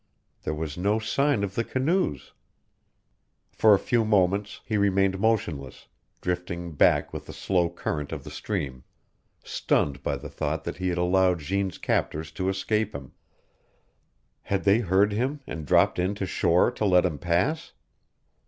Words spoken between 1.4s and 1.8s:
of the